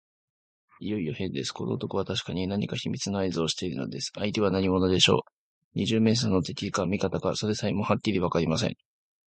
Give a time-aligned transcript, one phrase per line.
[0.79, 1.51] いよいよへんです。
[1.51, 4.11] この男はたしかに何か秘密のあいずをしているのです。
[4.15, 5.19] 相手は何者でしょう。
[5.75, 8.75] 二十面相の敵か味方か、それさえもはっきりわかりません。